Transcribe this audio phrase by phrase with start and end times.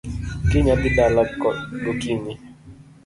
[0.49, 1.21] Kiny adhi dala
[1.83, 2.33] gokinyi